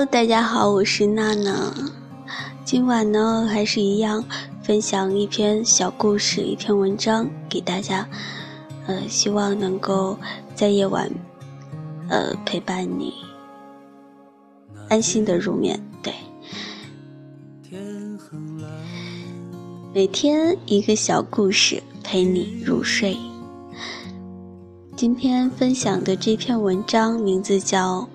[0.00, 1.74] Hello，大家好，我是娜娜。
[2.64, 4.24] 今晚呢，还是一样
[4.62, 8.08] 分享一篇小故事，一篇文章给大家。
[8.86, 10.16] 呃，希望能够
[10.54, 11.10] 在夜晚，
[12.08, 13.12] 呃，陪伴你，
[14.88, 15.78] 安心的入眠。
[16.02, 16.14] 对，
[19.92, 23.14] 每天一个小故事陪你入睡。
[24.96, 28.08] 今天分享的这篇文章名字叫。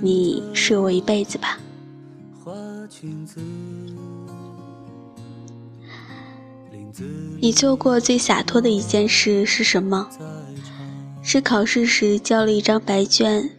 [0.00, 1.58] 你睡我一辈子吧。
[7.38, 10.08] 你做过最洒脱的一件事是什么？
[11.22, 13.50] 是考试时交了一张白卷，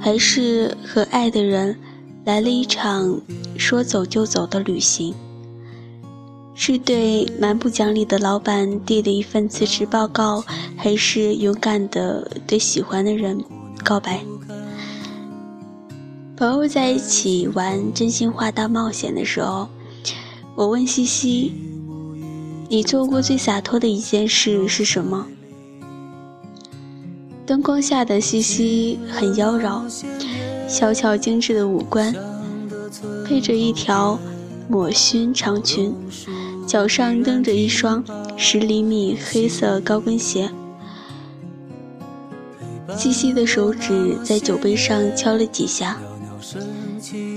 [0.00, 1.78] 还是和爱的人
[2.24, 3.20] 来了一场
[3.56, 5.14] 说走就走的旅行？
[6.54, 10.42] 是对蛮不讲理的老板递的一份辞职报告，
[10.76, 13.42] 还是勇敢的对喜欢的人
[13.84, 14.24] 告白？
[16.40, 19.68] 朋友在一起玩真心话大冒险的时候，
[20.54, 21.52] 我问西西
[22.66, 25.26] ：“你做过最洒脱的一件事是什么？”
[27.44, 29.82] 灯光下的西西很妖娆，
[30.66, 32.16] 小巧精致的五官，
[33.26, 34.18] 配着一条
[34.66, 35.94] 抹熏长裙，
[36.66, 38.02] 脚上蹬着一双
[38.38, 40.50] 十厘米黑色高跟鞋。
[42.96, 45.98] 西西的手指在酒杯上敲了几下。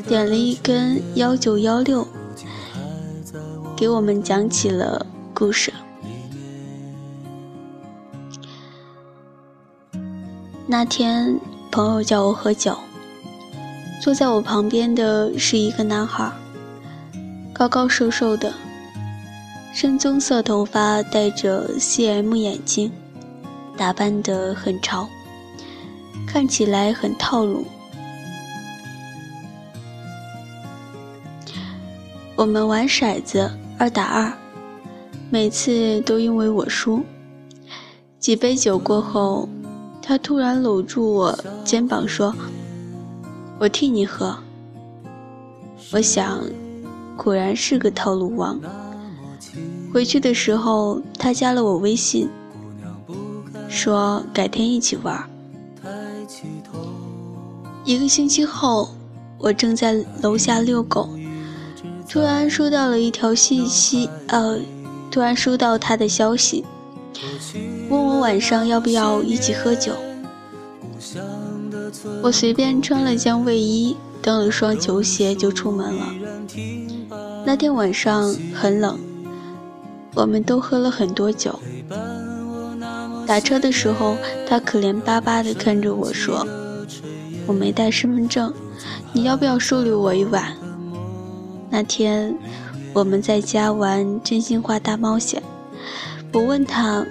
[0.07, 2.05] 点了一根幺九幺六，
[3.75, 5.71] 给我们讲起了故事。
[10.67, 11.39] 那天，
[11.71, 12.77] 朋友叫我喝酒，
[14.01, 16.29] 坐在我旁边的是一个男孩，
[17.53, 18.51] 高高瘦瘦的，
[19.73, 22.91] 深棕色头发，戴着 CM 眼镜，
[23.77, 25.07] 打扮得很潮，
[26.27, 27.65] 看起来很套路。
[32.43, 34.33] 我们玩骰子，二打二，
[35.29, 37.01] 每次都因为我输。
[38.19, 39.47] 几杯酒过后，
[40.01, 42.35] 他突然搂住我肩膀说
[43.57, 44.37] ：“我替你喝。”
[45.93, 46.43] 我想，
[47.15, 48.59] 果然是个套路王。
[49.93, 52.27] 回去的时候，他加了我微信，
[53.69, 55.29] 说改天一起玩。
[57.85, 58.89] 一个星期后，
[59.37, 61.09] 我正在楼下遛狗。
[62.13, 64.59] 突然收到了一条信息，呃，
[65.09, 66.63] 突然收到他的消息，
[67.89, 69.93] 问我晚上要不要一起喝酒。
[72.21, 76.05] 我随便穿了件卫衣，蹬了双球鞋就出门了。
[77.43, 78.99] 那天晚上很冷，
[80.13, 81.59] 我们都喝了很多酒。
[83.25, 84.15] 打车的时候，
[84.47, 86.47] 他可怜巴巴地看着我说
[87.47, 88.53] ：“我没带身份证，
[89.13, 90.55] 你要不要收留我一晚？”
[91.75, 92.37] 那天，
[92.93, 95.41] 我们在家玩真心话大冒险。
[96.31, 97.03] 我问他：“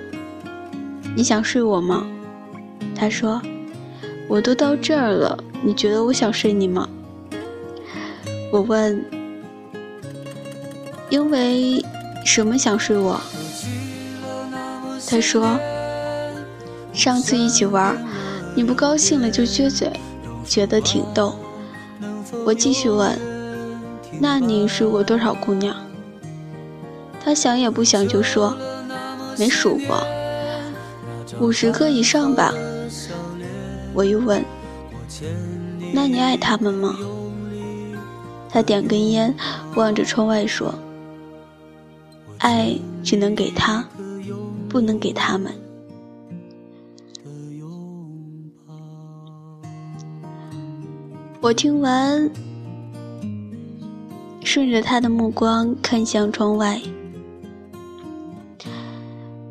[1.16, 2.06] 你想睡我吗？”
[2.94, 3.42] 他说
[4.30, 6.88] ：“我都到这儿了，你觉得我想睡你吗？”
[8.54, 9.04] 我问
[11.10, 11.84] ：“因为
[12.24, 13.20] 什么想睡我？”
[15.10, 15.58] 他说
[16.94, 18.00] ：“上次一起玩，
[18.54, 19.90] 你不高兴了就撅嘴，
[20.46, 21.34] 觉得挺逗。”
[22.46, 23.31] 我继续问。
[24.20, 25.74] 那你睡过多少姑娘？
[27.24, 28.56] 他想也不想就说
[29.38, 30.02] ：“没数过，
[31.40, 32.52] 五十个以上吧。”
[33.94, 34.44] 我又问
[35.92, 36.96] ：“那你爱他们吗？”
[38.50, 39.34] 他点根烟，
[39.76, 40.74] 望着窗外说
[42.38, 43.84] ：“爱只能给他，
[44.68, 45.52] 不能给他们。”
[51.40, 52.30] 我听完。
[54.54, 56.78] 顺着他的目光看向窗外，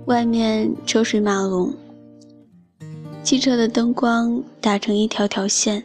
[0.05, 1.75] 外面车水马龙，
[3.23, 5.83] 汽车的灯光打成一条条线，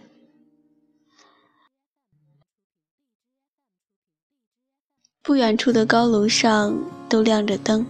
[5.22, 6.78] 不远处的高楼上
[7.08, 7.86] 都亮着灯。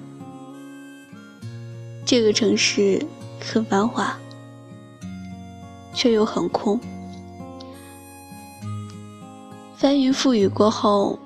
[2.04, 3.04] 这个城市
[3.40, 4.16] 很繁华，
[5.92, 6.78] 却又很空。
[9.78, 11.18] 翻云覆雨过后，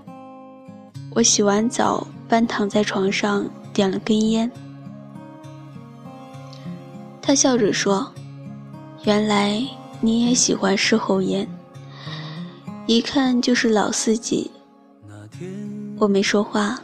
[1.14, 4.50] 我洗完澡，半躺在床上，点了根烟。
[7.23, 8.12] 他笑着说
[9.06, 9.62] ：“原来
[10.00, 11.49] 你也喜欢事后烟，
[12.87, 14.50] 一看就是老司机。”
[15.96, 16.76] 我没说话，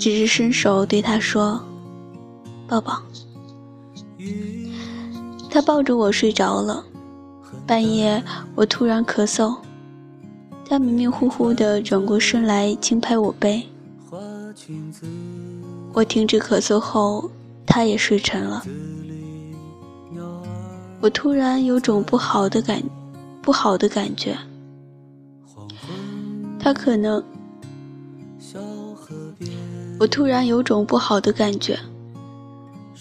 [0.00, 1.62] 只是伸手对他说
[2.66, 3.00] ：“抱抱。”
[5.48, 6.84] 他抱着我睡着了。
[7.68, 8.20] 半夜
[8.56, 9.56] 我突然咳嗽，
[10.68, 13.66] 他迷迷糊糊地转过身来轻拍我背。
[15.94, 17.30] 我停止咳嗽后，
[17.64, 18.62] 他也睡沉了。
[21.00, 22.82] 我突然有种不好的感，
[23.40, 24.36] 不好的感觉。
[26.58, 27.22] 他可能，
[29.98, 31.78] 我突然有种不好的感觉，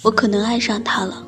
[0.03, 1.21] 我可能爱上他了。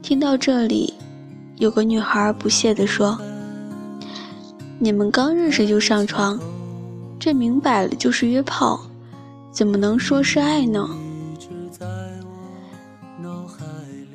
[0.00, 0.94] 听到这里，
[1.56, 3.18] 有个女孩不屑地说
[4.78, 6.38] ：“你们刚认识就上床，
[7.18, 8.78] 这明摆了就是约炮，
[9.50, 10.88] 怎么能说是爱呢？”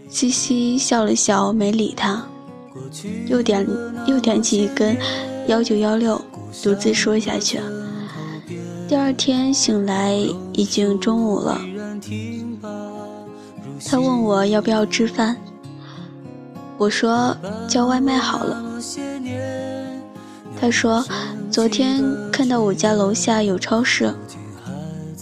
[0.07, 2.23] 西西笑了笑，没理他，
[3.27, 3.67] 又点
[4.05, 4.95] 又点起一根
[5.47, 6.21] 幺九幺六，
[6.61, 7.59] 独自说下去。
[8.87, 10.13] 第二天醒来
[10.53, 11.59] 已经中午了，
[13.85, 15.35] 他问我要不要吃饭。
[16.81, 17.37] 我说
[17.67, 18.59] 叫外卖好了。
[20.59, 21.05] 他说
[21.51, 24.11] 昨天看到我家楼下有超市，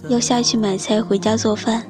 [0.08, 1.84] 要下去买菜回家做饭。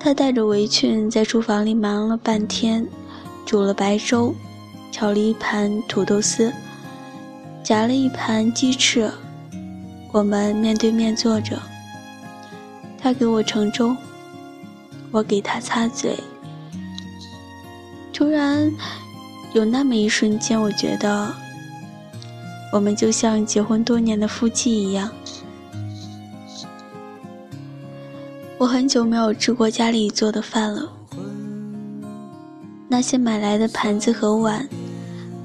[0.00, 2.86] 他带着围裙在厨房里忙了半天，
[3.44, 4.34] 煮了白粥，
[4.90, 6.50] 炒了一盘土豆丝，
[7.62, 9.10] 夹了一盘鸡翅。
[10.12, 11.58] 我们面对面坐着，
[12.98, 13.94] 他给我盛粥，
[15.10, 16.16] 我给他擦嘴。
[18.18, 18.68] 突然，
[19.52, 21.32] 有那么一瞬间，我觉得
[22.72, 25.08] 我们就像结婚多年的夫妻一样。
[28.58, 30.90] 我很久没有吃过家里做的饭了，
[32.88, 34.68] 那些买来的盘子和碗，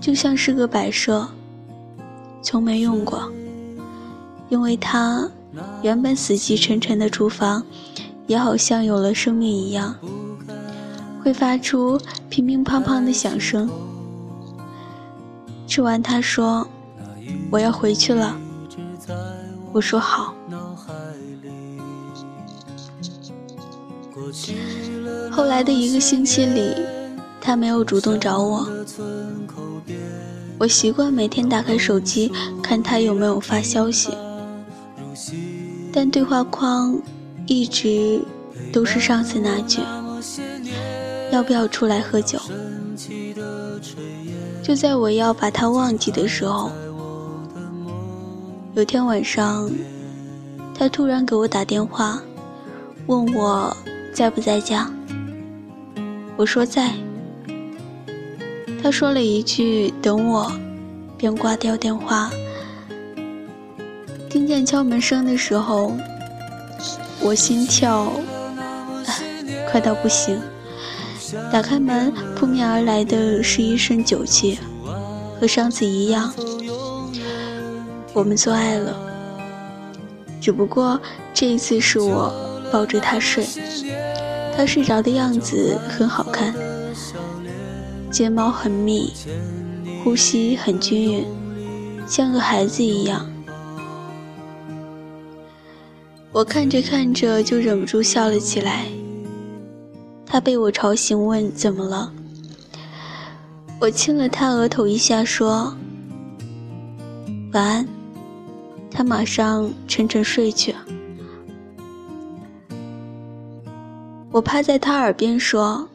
[0.02, 1.28] 就像是个摆设，
[2.42, 3.32] 从没用过。
[4.50, 5.30] 因为它
[5.84, 7.64] 原本死气沉沉的厨房，
[8.26, 9.96] 也好像有了生命一样。
[11.24, 11.98] 会发出
[12.30, 13.70] 乒乒乓乓的响声。
[15.66, 16.68] 吃完，他说
[17.50, 18.38] ：“我要回去了。”
[19.72, 20.36] 我说：“好。”
[25.32, 26.76] 后来的一个星期里，
[27.40, 28.68] 他没有主动找我。
[30.60, 32.32] 我习惯每天打开手机
[32.62, 34.12] 看他有没有发消息，
[35.92, 37.02] 但对话框
[37.48, 38.22] 一直
[38.72, 39.80] 都是上次那句。
[41.34, 42.40] 要不要出来喝酒？
[44.62, 46.72] 就在我要把他忘记的时候，
[48.76, 49.68] 有天晚上，
[50.78, 52.22] 他突然给我打电话，
[53.08, 53.76] 问我
[54.14, 54.88] 在不在家。
[56.38, 56.92] 我说在。
[58.84, 60.52] 他说了一句“等我”，
[61.18, 62.30] 便挂掉电话。
[64.30, 65.94] 听见敲门声的时候，
[67.22, 68.12] 我心跳
[69.72, 70.40] 快到不行。
[71.52, 74.60] 打开门，扑面而来的是一身酒气，
[75.40, 76.34] 和上次一样。
[78.14, 78.96] 我们做爱了，
[80.40, 81.00] 只不过
[81.34, 82.32] 这一次是我
[82.72, 83.46] 抱着他睡，
[84.56, 86.54] 他睡着的样子很好看，
[88.12, 89.12] 睫毛很密，
[90.04, 91.26] 呼吸很均匀，
[92.08, 93.26] 像个孩子一样。
[96.32, 98.86] 我看着看着就忍不住笑了起来。
[100.34, 102.12] 他被我吵醒，问怎么了。
[103.80, 105.72] 我亲了他额头一下，说
[107.54, 107.88] ：“晚安。”
[108.90, 110.74] 他马上沉沉睡去。
[114.32, 115.88] 我趴在他耳边说：“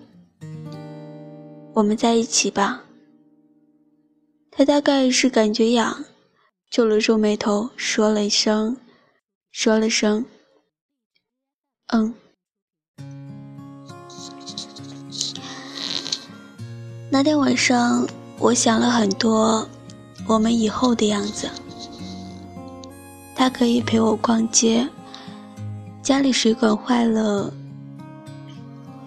[1.75, 2.85] 我们在一起吧。”
[4.53, 6.05] 他大概是感觉痒，
[6.71, 8.77] 皱了皱眉头，说了一声
[9.51, 10.25] ：“说了声，
[11.89, 12.15] 嗯。”
[17.11, 18.07] 那天晚上，
[18.39, 19.67] 我想了很多，
[20.27, 21.49] 我们以后的样子。
[23.35, 24.87] 他可以陪我逛街，
[26.03, 27.51] 家里水管坏了，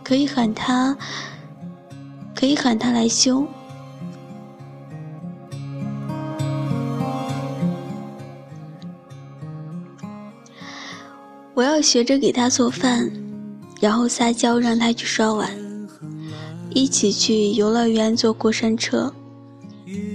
[0.04, 0.98] 可以喊他，
[2.36, 3.46] 可以喊他来修。
[11.54, 13.12] 我要学着给他做饭，
[13.80, 15.71] 然后撒娇让他去刷碗。
[16.74, 19.14] 一起去游乐园坐过山车，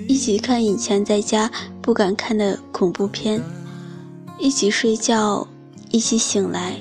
[0.08, 1.50] 一起看以前在家
[1.82, 3.42] 不敢看的恐怖片，
[4.38, 5.46] 一起睡觉，
[5.90, 6.80] 一起醒来，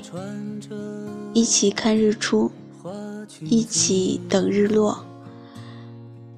[1.34, 2.50] 一起看日出，
[3.42, 4.98] 一起等日落。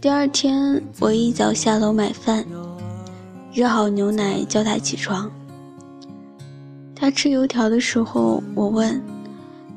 [0.01, 2.45] 第二天，我一早下楼买饭，
[3.53, 5.31] 热好牛奶叫他起床。
[6.95, 9.01] 他吃油条的时候，我问：“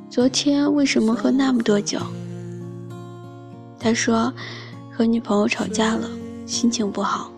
[0.09, 1.99] 昨天为什么喝那么多酒？”
[3.83, 4.31] 他说
[4.95, 6.07] 和女朋友吵架了，
[6.45, 7.31] 心情不好。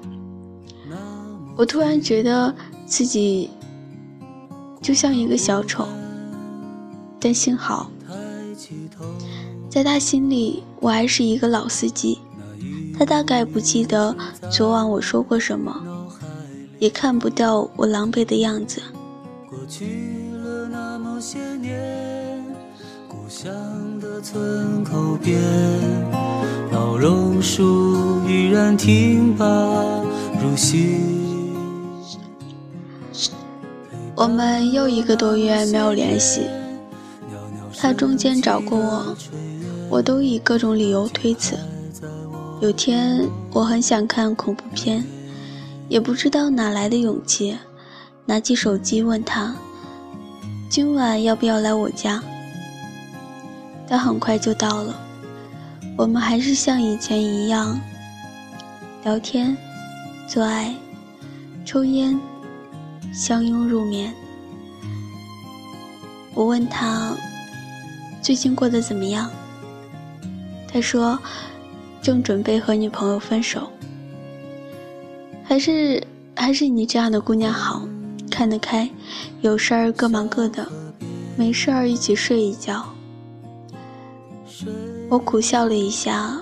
[1.55, 2.53] 我突然觉得
[2.85, 3.49] 自己
[4.81, 5.87] 就像一个小丑，
[7.19, 7.89] 但幸好，
[9.69, 12.19] 在他心里我还是一个老司机。
[12.97, 14.15] 他大概不记得
[14.51, 15.73] 昨晚我说过什么，
[16.77, 18.81] 也看不到我狼狈的样子。
[19.49, 19.85] 过去
[20.43, 22.43] 了那么些年，
[23.07, 23.51] 故乡
[23.99, 25.39] 的村口边，
[26.93, 29.45] 老榕树依然挺拔
[30.39, 30.99] 如昔。
[34.15, 36.41] 我们又一个多月没有联系，
[37.79, 39.17] 他中间找过我，
[39.89, 41.57] 我都以各种理由推辞。
[42.61, 45.03] 有天我很想看恐怖片，
[45.89, 47.57] 也不知道哪来的勇气，
[48.27, 49.55] 拿起手机问他
[50.69, 52.21] ：“今晚要不要来我家？”
[53.89, 54.95] 他很快就到了，
[55.97, 57.79] 我们还是像以前一样
[59.03, 59.55] 聊天、
[60.27, 60.73] 做爱、
[61.65, 62.19] 抽烟。
[63.13, 64.11] 相拥入眠。
[66.33, 67.15] 我问他
[68.23, 69.29] 最近过得怎么样，
[70.67, 71.19] 他说
[72.01, 73.69] 正准备和女朋友分手。
[75.43, 76.03] 还是
[76.35, 77.87] 还是你这样的姑娘好，
[78.31, 78.89] 看得开，
[79.41, 80.67] 有事儿各忙各的，
[81.37, 82.83] 没事儿一起睡一觉。
[85.13, 86.41] 我苦笑了一下，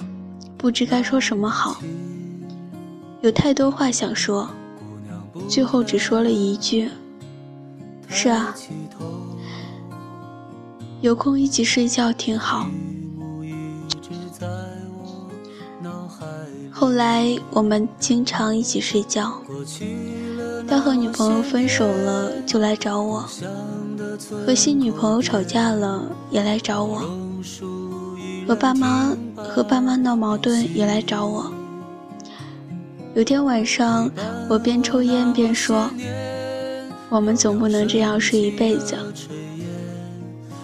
[0.58, 1.82] 不知该说什么好，
[3.20, 4.50] 有太多话想说。
[5.50, 6.90] 最后只说了一句
[8.08, 8.56] ：“是啊，
[11.02, 12.66] 有空一起睡觉挺好。”
[16.72, 19.34] 后来我们经常一起睡觉。
[20.66, 23.26] 他和女朋友分手了就来找我，
[24.46, 27.02] 和新女朋友吵架了也来找我，
[28.52, 31.50] 和爸妈和爸妈闹矛盾也来找我。
[33.16, 34.12] 有天晚上，
[34.50, 35.90] 我边抽烟边说
[37.08, 38.98] ：“我们总不能这样睡一辈子。”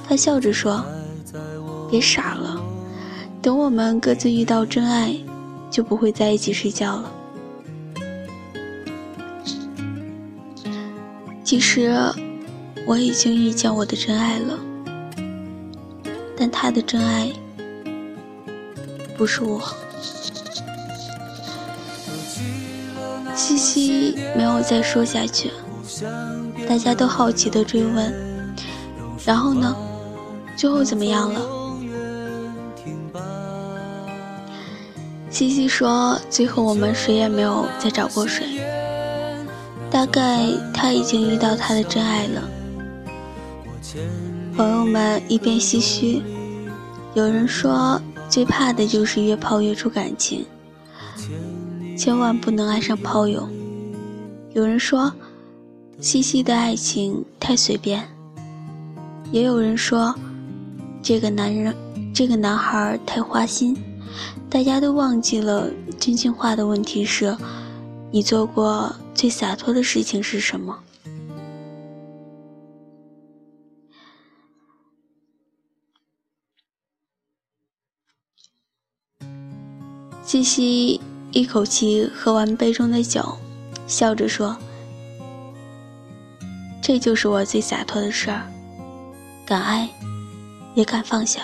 [0.05, 0.83] 他笑着说
[1.89, 2.61] ：“别傻了，
[3.41, 5.15] 等我们各自遇到真爱，
[5.71, 7.09] 就不会在一起睡觉了。”
[11.41, 11.97] 其实，
[12.85, 14.59] 我已经遇见我的真爱了，
[16.35, 17.31] 但他的真爱
[19.17, 19.61] 不是我。
[23.35, 25.51] 西西没有再说下去，
[26.67, 28.13] 大家都好奇的追问
[29.25, 29.75] ：“然后呢？
[30.55, 31.41] 最后怎么样了？”
[35.29, 38.59] 西西说：“最后我们谁也没有再找过谁，
[39.91, 42.43] 大概他已经遇到他的真爱了。”
[44.55, 46.23] 朋友们一边唏嘘，
[47.13, 50.45] 有人说：“最怕的就是越泡越出感情。”
[51.97, 53.49] 千万不能爱上炮友。
[54.53, 55.11] 有人说，
[55.99, 58.07] 西西的爱情太随便。
[59.31, 60.13] 也有人说，
[61.01, 61.75] 这个男人，
[62.13, 63.75] 这个男孩太花心。
[64.49, 65.69] 大家都忘记了
[65.99, 67.35] 真心话的问题是：
[68.11, 70.77] 你做过最洒脱的事情是什么？
[80.27, 81.01] 西西。
[81.33, 83.37] 一口气喝完杯中的酒，
[83.85, 84.57] 笑着说
[86.81, 88.49] ：“这就是我最洒脱的事儿，
[89.45, 89.89] 敢爱，
[90.73, 91.41] 也敢放下。”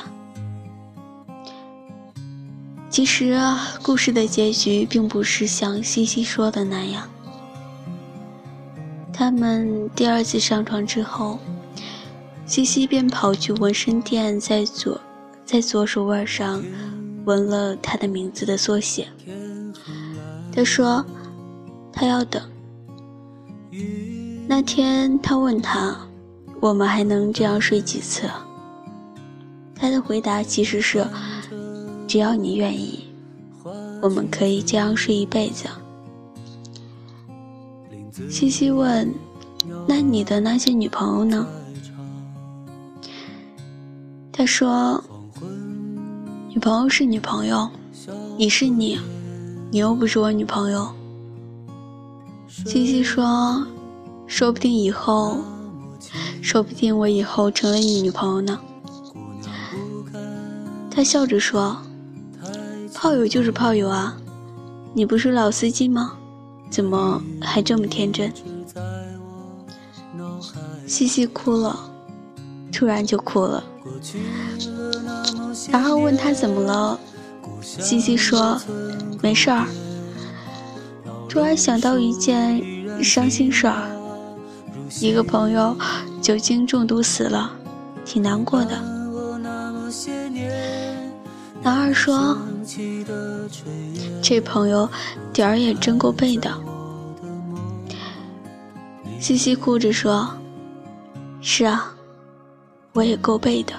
[2.89, 7.07] 其实啊，故事的结局并不是像西西说的那样。
[9.11, 11.37] 他们第二次上床之后，
[12.45, 14.99] 西西便跑去纹身店，在左
[15.45, 16.63] 在左手腕上
[17.25, 19.07] 纹了他的名字的缩写。
[20.55, 21.03] 他说
[21.91, 22.41] ：“他要等。”
[24.47, 25.95] 那天他问他
[26.59, 28.29] ：“我们还能这样睡几次？”
[29.75, 31.05] 他的回答其实是
[32.07, 33.07] ：“只要你愿意，
[34.01, 35.67] 我们可以这样睡一辈子。”
[38.29, 39.11] 西西问
[39.87, 41.45] ：“那你的那些女朋友呢？”
[44.31, 45.03] 他说
[46.53, 47.67] ：“女朋友是女朋友，
[48.37, 48.99] 你是你。”
[49.71, 50.87] 你又不是我女朋友，
[52.47, 53.65] 西西说
[54.27, 55.39] ：“说不定以后，
[56.43, 58.59] 说不定我以后成了你女朋友呢。”
[60.91, 61.75] 他笑着说
[62.93, 64.15] ：“炮友就是炮友啊，
[64.93, 66.13] 你不是老司机吗？
[66.69, 68.31] 怎么还这么天真？”
[70.85, 71.79] 西西哭了，
[72.73, 73.63] 突然就哭了，
[75.69, 76.99] 然后问他怎么了。
[77.61, 78.59] 西西说
[79.21, 79.65] ：“没事儿。”
[81.29, 82.61] 突然想到一件
[83.03, 83.87] 伤心事儿，
[84.99, 85.77] 一个朋友
[86.21, 87.51] 酒精中毒死了，
[88.03, 88.77] 挺难过的。
[91.61, 92.37] 男二说
[94.21, 94.89] ：“这朋友
[95.31, 96.51] 点儿也真够背的。”
[99.19, 100.29] 西西哭着说
[101.39, 101.92] ：“是啊，
[102.93, 103.73] 我也够背的。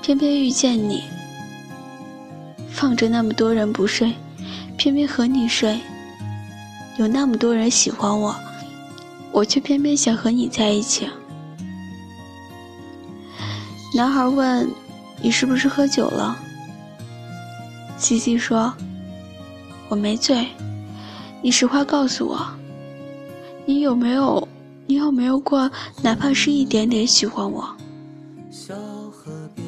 [0.00, 1.02] 偏偏遇见你，
[2.70, 4.14] 放着那么多人不睡。”
[4.78, 5.80] 偏偏和你睡，
[6.98, 8.36] 有那么多人喜欢我，
[9.32, 11.08] 我却偏偏想和你在一起。
[13.94, 14.68] 男孩问
[15.22, 16.38] ：“你是不是喝酒了？”
[17.96, 18.72] 西西说
[19.88, 20.46] ：“我没醉。”
[21.42, 22.46] 你实话告诉我，
[23.64, 24.46] 你有没有，
[24.86, 25.70] 你有没有过
[26.02, 27.68] 哪怕是一点点喜欢我？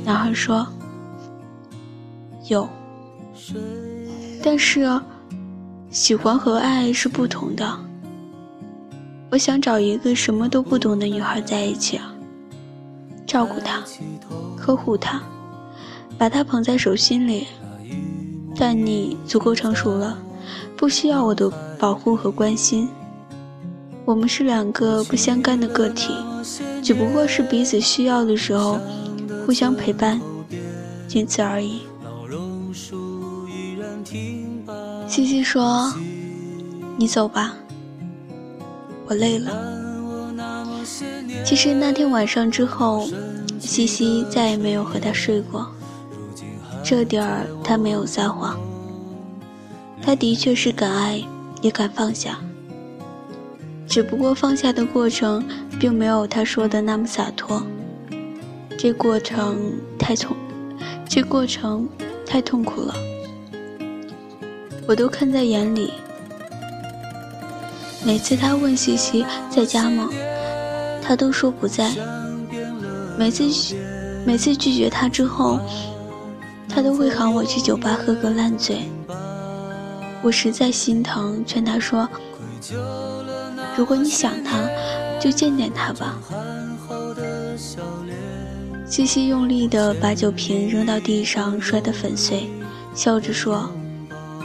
[0.04, 0.66] 男孩说
[2.48, 2.68] ：“有。”
[4.42, 4.88] 但是，
[5.90, 7.78] 喜欢和爱是不同的。
[9.30, 12.00] 我想找一个什么都不懂的女孩在一起，
[13.26, 13.82] 照顾她，
[14.56, 15.20] 呵护她，
[16.16, 17.46] 把她捧在手心里。
[18.56, 20.16] 但你足够成熟了，
[20.76, 22.88] 不需要我的保护和关心。
[24.08, 26.14] 我们是两个不相干的个体，
[26.82, 28.80] 只不过是彼此需要的时候
[29.44, 30.18] 互相陪伴，
[31.06, 31.82] 仅此而已。
[35.06, 35.92] 西西说
[36.96, 37.54] ：“你走吧，
[39.04, 39.52] 我累了。”
[41.44, 43.06] 其实那天晚上之后，
[43.60, 45.70] 西西再也没有和他睡过。
[46.82, 48.58] 这点儿他没有撒谎，
[50.00, 51.22] 他的确是敢爱
[51.60, 52.40] 也敢放下，
[53.88, 55.42] 只不过放下的过程
[55.80, 57.62] 并没有他说的那么洒脱。
[58.76, 60.36] 这过程太痛，
[61.08, 61.88] 这过程
[62.26, 62.94] 太痛苦了。
[64.86, 65.92] 我都看在眼里。
[68.04, 70.08] 每次他问西西在家吗，
[71.02, 71.90] 他都说不在。
[73.18, 73.74] 每次
[74.24, 75.58] 每次拒绝他之后，
[76.68, 78.82] 他都会喊我去酒吧喝个烂醉。
[80.22, 82.08] 我实在心疼，劝他说
[83.78, 84.68] ：“如果你想他，
[85.20, 86.18] 就见见他吧。”
[88.84, 92.50] 西西用力地把酒瓶扔到地上，摔得粉碎，
[92.92, 93.70] 笑着说。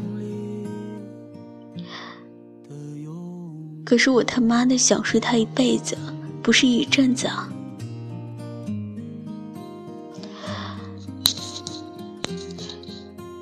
[3.83, 5.97] 可是我他妈的想睡他一辈子，
[6.41, 7.49] 不是一阵子啊！”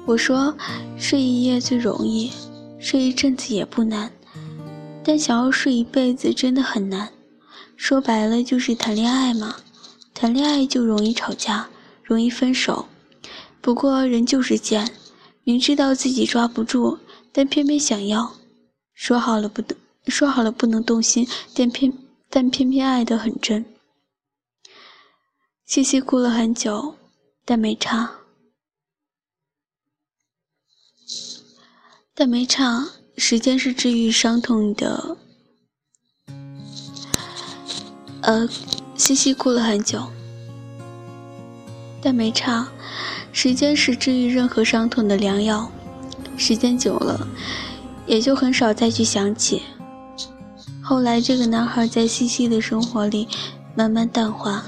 [0.06, 0.56] 我说
[1.00, 2.32] ：“睡一夜最容易，
[2.78, 4.12] 睡一阵子也不难，
[5.04, 7.10] 但想要睡一辈子真的很难。
[7.78, 9.56] 说白了就是谈恋爱嘛，
[10.14, 11.70] 谈恋爱就容易吵架，
[12.04, 12.88] 容易分手。
[13.62, 14.92] 不过人就是贱。”
[15.46, 17.00] 明知道自己抓不住，
[17.34, 18.32] 但偏偏想要。
[18.94, 19.76] 说好了不能，
[20.08, 21.92] 说好了不能动心，但偏
[22.30, 23.66] 但偏偏爱得很真。
[25.66, 26.96] 西西哭了很久，
[27.44, 28.23] 但没唱。
[32.16, 32.88] 但没唱。
[33.16, 35.18] 时间是治愈伤痛的。
[38.22, 38.50] 呃，
[38.96, 40.02] 西西哭了很久，
[42.02, 42.68] 但没唱。
[43.32, 45.72] 时间是治愈任何伤痛的良药，
[46.38, 47.28] 时间久了，
[48.08, 49.62] 也就很少再去想起。
[50.82, 53.28] 后来，这个男孩在西西的生活里
[53.76, 54.64] 慢慢淡化。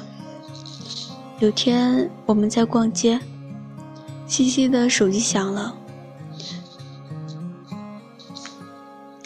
[1.40, 3.20] 有天，我们在逛街，
[4.28, 5.76] 西西的手机响了，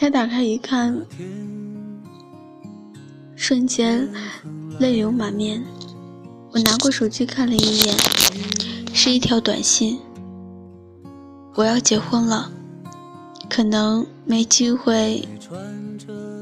[0.09, 1.05] 打开一看，
[3.35, 4.09] 瞬间
[4.79, 5.63] 泪流满面。
[6.51, 7.95] 我拿过手机看了一眼。
[8.91, 9.97] 是一条短信。
[11.55, 12.51] 我要结婚了，
[13.49, 15.25] 可能没机会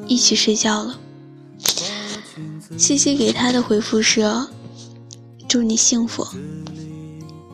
[0.07, 0.97] 一起睡觉了。
[2.77, 4.23] 西西给他的回复是：
[5.47, 6.25] 祝你幸福。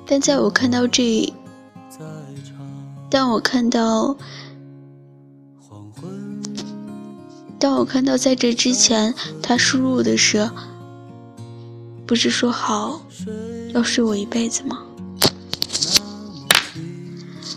[0.05, 1.33] 但在我看到这，
[3.09, 4.15] 但我看到，
[7.63, 10.49] 当我看到在这之前他输入的是，
[12.05, 13.01] 不是说好
[13.73, 14.81] 要睡我一辈子吗？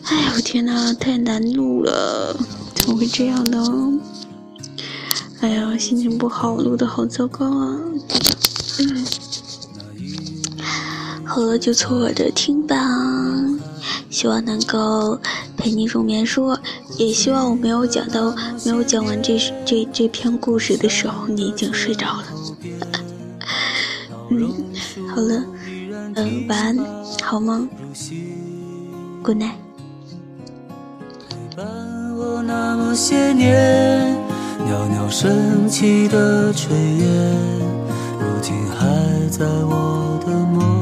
[0.05, 2.37] 哎呀，我天哪，太难录了，
[2.73, 3.99] 怎么会这样呢？
[5.40, 7.77] 哎呀，心情不好，录的好糟糕啊！
[8.79, 9.05] 嗯，
[11.25, 12.77] 好了，就凑合着听吧。
[14.16, 15.20] 希望能够
[15.59, 16.59] 陪你入眠，说
[16.96, 22.24] 也希望我没有讲到，没有讲完这这这篇故事的时候，你已经睡着了。
[24.31, 24.50] 嗯，
[25.14, 25.44] 好了，
[26.14, 26.79] 嗯，晚安，
[27.22, 27.68] 好梦
[29.22, 29.57] ，Good night。
[32.16, 34.16] 过那么些年
[34.66, 37.37] 袅袅升起的炊烟，
[38.18, 40.76] 如今还在我的梦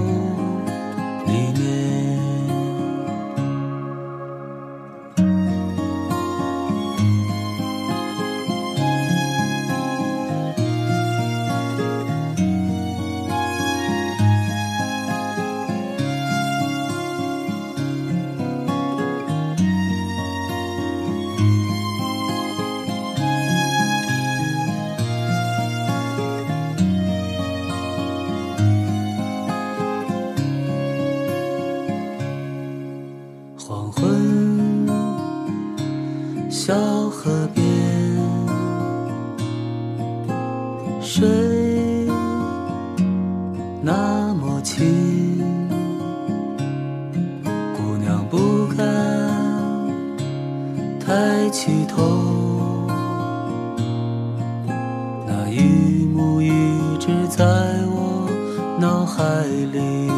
[57.36, 57.44] 在
[57.90, 58.30] 我
[58.78, 59.24] 脑海
[59.72, 60.08] 里。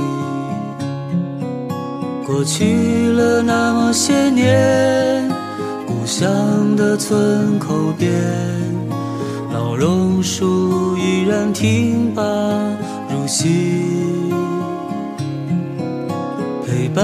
[2.27, 5.27] 过去了那么些年。
[5.87, 8.13] 故乡的村口边，
[9.51, 12.23] 老榕树依然挺拔
[13.09, 14.31] 如昔，
[16.67, 17.03] 陪伴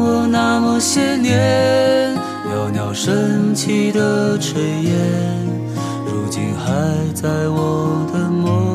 [0.00, 2.14] 我那么些年。
[2.50, 4.92] 袅袅升起的炊烟，
[6.04, 6.72] 如今还
[7.14, 8.71] 在我的梦。